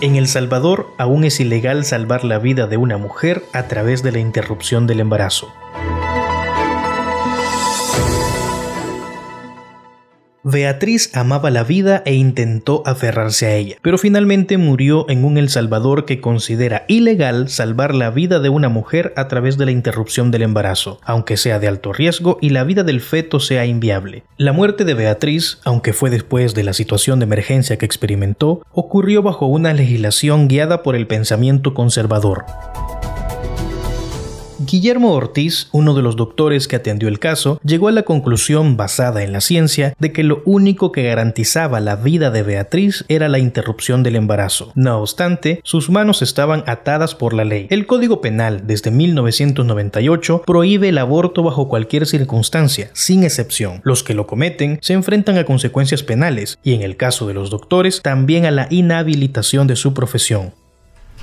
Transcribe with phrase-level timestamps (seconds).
[0.00, 4.12] En El Salvador aún es ilegal salvar la vida de una mujer a través de
[4.12, 5.52] la interrupción del embarazo.
[10.50, 15.50] Beatriz amaba la vida e intentó aferrarse a ella, pero finalmente murió en un El
[15.50, 20.30] Salvador que considera ilegal salvar la vida de una mujer a través de la interrupción
[20.30, 24.22] del embarazo, aunque sea de alto riesgo y la vida del feto sea inviable.
[24.38, 29.22] La muerte de Beatriz, aunque fue después de la situación de emergencia que experimentó, ocurrió
[29.22, 32.46] bajo una legislación guiada por el pensamiento conservador.
[34.60, 39.22] Guillermo Ortiz, uno de los doctores que atendió el caso, llegó a la conclusión basada
[39.22, 43.38] en la ciencia de que lo único que garantizaba la vida de Beatriz era la
[43.38, 44.72] interrupción del embarazo.
[44.74, 47.68] No obstante, sus manos estaban atadas por la ley.
[47.70, 53.80] El Código Penal desde 1998 prohíbe el aborto bajo cualquier circunstancia, sin excepción.
[53.84, 57.50] Los que lo cometen se enfrentan a consecuencias penales y en el caso de los
[57.50, 60.52] doctores también a la inhabilitación de su profesión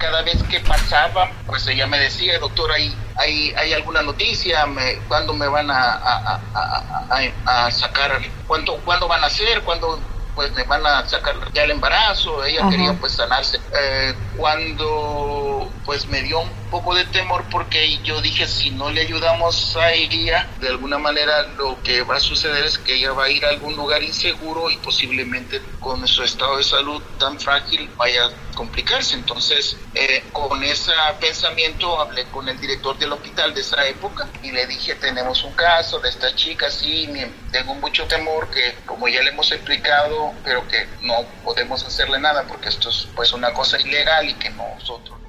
[0.00, 4.66] cada vez que pasaba, pues ella me decía, doctor, ¿hay, hay, hay alguna noticia?
[4.66, 8.18] Me, ¿Cuándo me van a, a, a, sacar?
[8.46, 9.62] ¿Cuándo, ¿Cuándo van a hacer?
[9.62, 10.00] ¿Cuándo
[10.34, 12.42] pues me van a sacar ya el embarazo?
[12.44, 13.60] Ella quería pues sanarse.
[13.78, 15.49] Eh, cuando
[15.84, 19.92] pues me dio un poco de temor porque yo dije, si no le ayudamos a
[19.92, 23.44] ella, de alguna manera lo que va a suceder es que ella va a ir
[23.44, 28.54] a algún lugar inseguro y posiblemente con su estado de salud tan frágil vaya a
[28.54, 29.14] complicarse.
[29.14, 34.52] Entonces, eh, con ese pensamiento hablé con el director del hospital de esa época y
[34.52, 37.08] le dije, tenemos un caso de esta chica, sí,
[37.50, 42.44] tengo mucho temor que, como ya le hemos explicado, pero que no podemos hacerle nada
[42.46, 45.19] porque esto es pues una cosa ilegal y que nosotros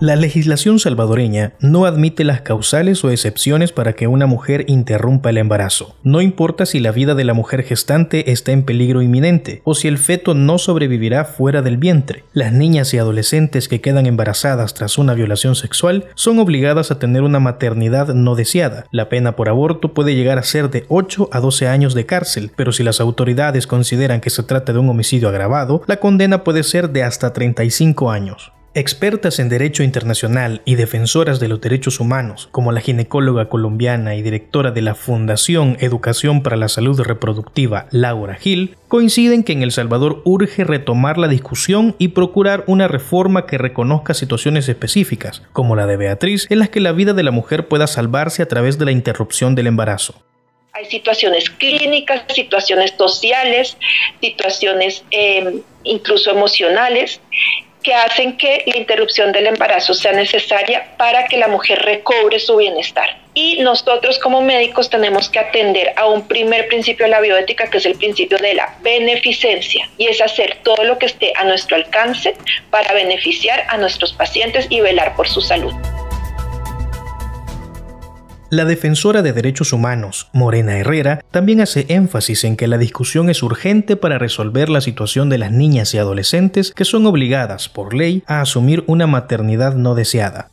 [0.00, 5.38] la legislación salvadoreña no admite las causales o excepciones para que una mujer interrumpa el
[5.38, 5.96] embarazo.
[6.02, 9.88] No importa si la vida de la mujer gestante está en peligro inminente o si
[9.88, 12.24] el feto no sobrevivirá fuera del vientre.
[12.32, 17.22] Las niñas y adolescentes que quedan embarazadas tras una violación sexual son obligadas a tener
[17.22, 18.86] una maternidad no deseada.
[18.90, 22.50] La pena por aborto puede llegar a ser de 8 a 12 años de cárcel,
[22.56, 26.62] pero si las autoridades consideran que se trata de un homicidio agravado, la condena puede
[26.62, 28.52] ser de hasta 35 años.
[28.76, 34.22] Expertas en derecho internacional y defensoras de los derechos humanos, como la ginecóloga colombiana y
[34.22, 39.70] directora de la Fundación Educación para la Salud Reproductiva, Laura Gil, coinciden que en El
[39.70, 45.86] Salvador urge retomar la discusión y procurar una reforma que reconozca situaciones específicas, como la
[45.86, 48.86] de Beatriz, en las que la vida de la mujer pueda salvarse a través de
[48.86, 50.16] la interrupción del embarazo.
[50.72, 53.76] Hay situaciones clínicas, situaciones sociales,
[54.20, 57.20] situaciones eh, incluso emocionales
[57.84, 62.56] que hacen que la interrupción del embarazo sea necesaria para que la mujer recobre su
[62.56, 63.16] bienestar.
[63.34, 67.78] Y nosotros como médicos tenemos que atender a un primer principio de la bioética, que
[67.78, 71.76] es el principio de la beneficencia, y es hacer todo lo que esté a nuestro
[71.76, 72.34] alcance
[72.70, 75.74] para beneficiar a nuestros pacientes y velar por su salud.
[78.54, 83.42] La defensora de derechos humanos, Morena Herrera, también hace énfasis en que la discusión es
[83.42, 88.22] urgente para resolver la situación de las niñas y adolescentes que son obligadas por ley
[88.28, 90.50] a asumir una maternidad no deseada.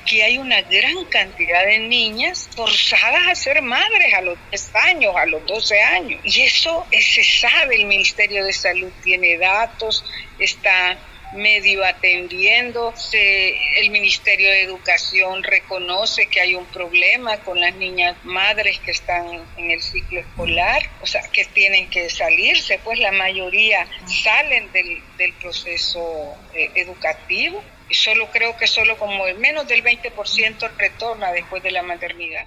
[0.00, 5.14] Aquí hay una gran cantidad de niñas forzadas a ser madres a los 10 años,
[5.14, 6.20] a los 12 años.
[6.24, 10.06] Y eso se sabe, el Ministerio de Salud tiene datos,
[10.38, 10.96] está
[11.32, 12.92] medio atendiendo.
[13.12, 19.26] el Ministerio de Educación reconoce que hay un problema con las niñas madres que están
[19.56, 25.02] en el ciclo escolar, o sea, que tienen que salirse, pues la mayoría salen del,
[25.40, 27.62] proceso eh, educativo.
[27.88, 32.46] Y solo creo que solo como el menos del 20% retorna después de la maternidad.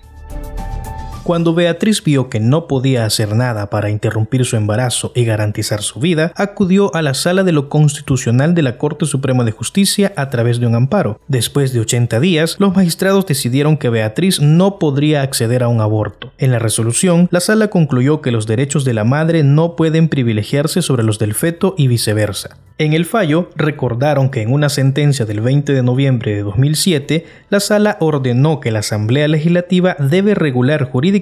[1.24, 6.02] Cuando Beatriz vio que no podía hacer nada para interrumpir su embarazo y garantizar su
[6.02, 10.30] vida, acudió a la sala de lo constitucional de la Corte Suprema de Justicia a
[10.30, 11.22] través de un amparo.
[11.30, 16.34] Después de 80 días, los magistrados decidieron que Beatriz no podría acceder a un aborto.
[16.40, 20.82] En la resolución, la sala concluyó que los derechos de la madre no pueden privilegiarse
[20.82, 22.58] sobre los del feto y viceversa.
[22.80, 27.60] En el fallo, recordaron que en una sentencia del 20 de noviembre de 2007, la
[27.60, 31.13] sala ordenó que la Asamblea Legislativa debe regular jurídicamente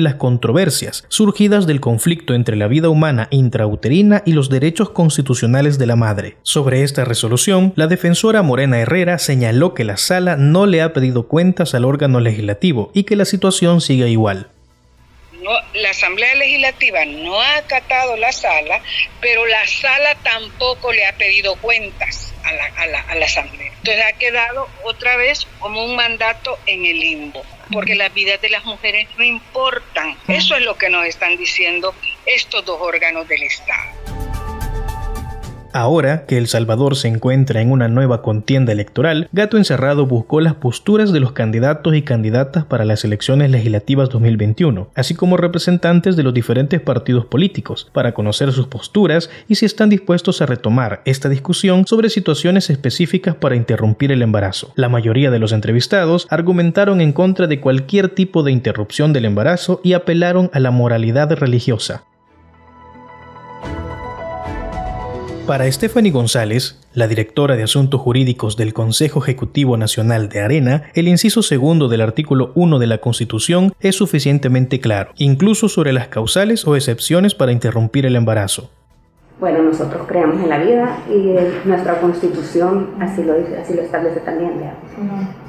[0.00, 5.86] las controversias surgidas del conflicto entre la vida humana intrauterina y los derechos constitucionales de
[5.86, 6.36] la madre.
[6.42, 11.28] Sobre esta resolución, la defensora Morena Herrera señaló que la sala no le ha pedido
[11.28, 14.48] cuentas al órgano legislativo y que la situación sigue igual
[15.74, 18.80] la Asamblea Legislativa no ha acatado la sala,
[19.20, 23.72] pero la sala tampoco le ha pedido cuentas a la, a la Asamblea.
[23.78, 28.50] Entonces ha quedado otra vez como un mandato en el limbo, porque las vidas de
[28.50, 30.16] las mujeres no importan.
[30.28, 31.94] Eso es lo que nos están diciendo
[32.26, 34.03] estos dos órganos del Estado.
[35.76, 40.54] Ahora que El Salvador se encuentra en una nueva contienda electoral, Gato Encerrado buscó las
[40.54, 46.22] posturas de los candidatos y candidatas para las elecciones legislativas 2021, así como representantes de
[46.22, 51.28] los diferentes partidos políticos, para conocer sus posturas y si están dispuestos a retomar esta
[51.28, 54.72] discusión sobre situaciones específicas para interrumpir el embarazo.
[54.76, 59.80] La mayoría de los entrevistados argumentaron en contra de cualquier tipo de interrupción del embarazo
[59.82, 62.04] y apelaron a la moralidad religiosa.
[65.46, 71.06] Para Stephanie González, la directora de Asuntos Jurídicos del Consejo Ejecutivo Nacional de Arena, el
[71.06, 76.66] inciso segundo del artículo 1 de la Constitución es suficientemente claro, incluso sobre las causales
[76.66, 78.70] o excepciones para interrumpir el embarazo.
[79.40, 81.36] Bueno, nosotros creemos en la vida y
[81.66, 84.52] nuestra constitución así lo dice, así lo establece también,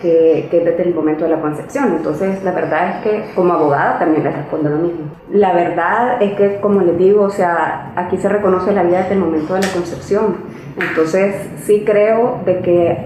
[0.02, 1.94] que, que, desde el momento de la concepción.
[1.98, 5.06] Entonces, la verdad es que como abogada también le respondo lo mismo.
[5.32, 9.14] La verdad es que, como les digo, o sea, aquí se reconoce la vida desde
[9.14, 10.38] el momento de la concepción.
[10.78, 12.98] Entonces, sí creo de que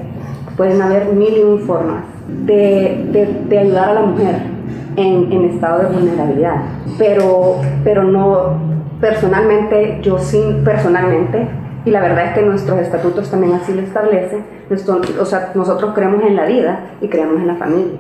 [0.56, 4.36] pueden haber mil y un formas de, de, de ayudar a la mujer
[4.96, 6.62] en, en, estado de vulnerabilidad,
[6.98, 11.48] pero, pero no Personalmente, yo sí, personalmente,
[11.86, 14.44] y la verdad es que nuestros estatutos también así lo establecen,
[15.20, 17.98] o sea, nosotros creemos en la vida y creemos en la familia.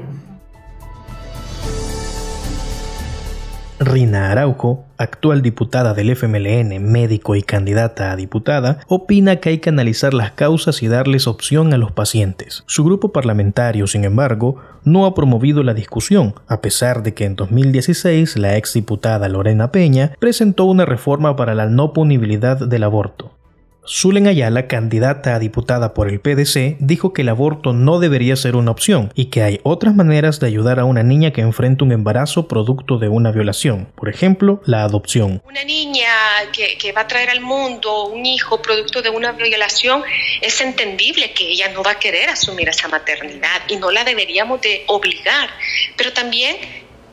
[3.90, 9.70] Rina Araujo, actual diputada del FMLN, médico y candidata a diputada, opina que hay que
[9.70, 12.64] analizar las causas y darles opción a los pacientes.
[12.68, 17.36] Su grupo parlamentario, sin embargo, no ha promovido la discusión, a pesar de que en
[17.36, 23.39] 2016 la exdiputada Lorena Peña presentó una reforma para la no punibilidad del aborto.
[23.88, 28.56] Zulen Ayala, candidata a diputada por el PDC, dijo que el aborto no debería ser
[28.56, 31.92] una opción y que hay otras maneras de ayudar a una niña que enfrenta un
[31.92, 35.42] embarazo producto de una violación, por ejemplo, la adopción.
[35.46, 36.08] Una niña
[36.52, 40.04] que, va a traer al mundo un hijo producto de una violación,
[40.42, 44.62] es entendible que ella no va a querer asumir esa maternidad y no la deberíamos
[44.62, 45.50] de obligar,
[45.96, 46.58] pero también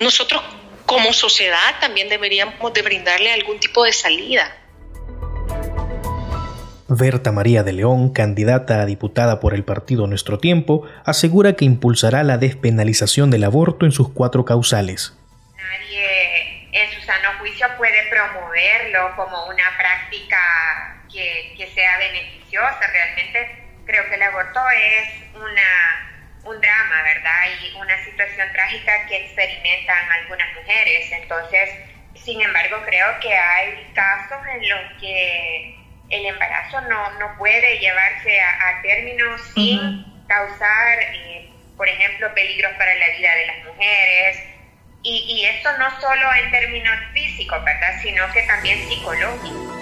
[0.01, 0.43] nosotros
[0.85, 4.66] como sociedad también deberíamos de brindarle algún tipo de salida.
[6.89, 12.23] Berta María de León, candidata a diputada por el partido Nuestro Tiempo, asegura que impulsará
[12.23, 15.13] la despenalización del aborto en sus cuatro causales.
[15.57, 22.81] Nadie en su sano juicio puede promoverlo como una práctica que, sea beneficiosa.
[22.93, 27.43] Realmente creo que el aborto es una, un drama, ¿verdad?
[27.63, 31.11] Y una situación trágica que experimentan algunas mujeres.
[31.11, 31.71] Entonces,
[32.15, 38.41] sin embargo, creo que hay casos en los que el embarazo no, no puede llevarse
[38.41, 39.25] a, término
[39.55, 44.39] sin causar, eh, por ejemplo, peligros para la vida de las mujeres.
[45.03, 48.01] Y, y esto no solo en términos físicos, ¿verdad?
[48.03, 49.77] Sino que también psicológicos.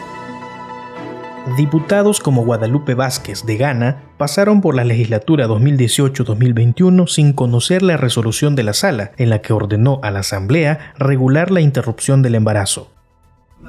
[1.58, 8.56] Diputados como Guadalupe Vázquez de Ghana pasaron por la legislatura 2018-2021 sin conocer la resolución
[8.56, 12.93] de la sala en la que ordenó a la Asamblea regular la interrupción del embarazo.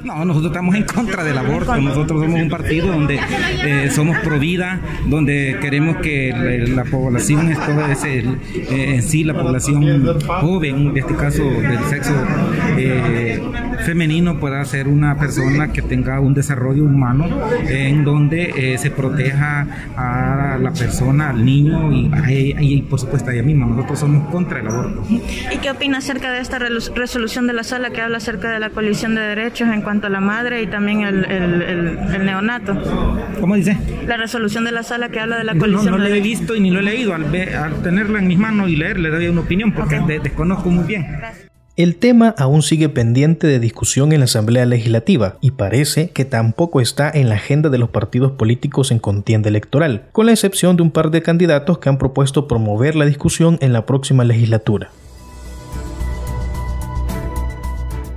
[0.04, 1.76] No, nosotros estamos en contra del aborto.
[1.78, 3.20] Nosotros somos un partido donde
[3.64, 6.32] eh, somos pro vida, donde queremos que
[6.68, 12.14] la, población, esto es eh, en sí la población joven, en este caso del sexo
[12.78, 13.42] eh,
[13.86, 17.28] femenino, pueda ser una persona que tenga un desarrollo humano
[17.68, 22.12] en donde se proteja a la persona, al niño y,
[22.60, 23.66] y, por supuesto a ella misma.
[23.68, 25.04] Nosotros somos contra el aborto.
[25.10, 28.70] ¿Y qué opina acerca de esta resolución de la sala que habla acerca de la
[28.70, 32.76] colisión de derechos en cuanto a la madre y también el, neonato.
[33.40, 33.78] ¿Cómo dice?
[34.08, 35.86] La resolución de la sala que habla de la colisión.
[35.86, 37.14] No, no, lo he visto y ni lo he leído.
[37.14, 37.26] Al,
[37.84, 41.06] tenerlo en mis manos y leer, le doy una opinión porque desconozco muy bien.
[41.78, 46.80] El tema aún sigue pendiente de discusión en la Asamblea Legislativa y parece que tampoco
[46.80, 50.84] está en la agenda de los partidos políticos en contienda electoral, con la excepción de
[50.84, 54.90] un par de candidatos que han propuesto promover la discusión en la próxima legislatura.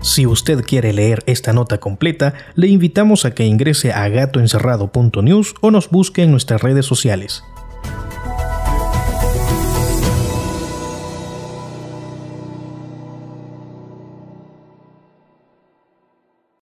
[0.02, 5.72] Si usted quiere leer esta nota completa, le invitamos a que ingrese a gatoencerrado.news o
[5.72, 7.42] nos busque en nuestras redes sociales.